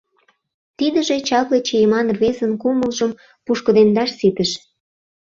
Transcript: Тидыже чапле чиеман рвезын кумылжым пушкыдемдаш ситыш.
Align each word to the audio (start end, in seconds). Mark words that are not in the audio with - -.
Тидыже 0.77 1.17
чапле 1.27 1.59
чиеман 1.67 2.07
рвезын 2.15 2.51
кумылжым 2.61 3.11
пушкыдемдаш 3.45 4.09
ситыш. 4.19 4.51